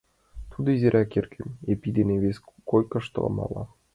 Тудо 0.51 0.67
изирак 0.75 1.11
эргым, 1.19 1.47
Епи 1.73 1.89
дене, 1.97 2.15
вес 2.23 2.37
койкышто 2.69 3.19
мала. 3.37 3.63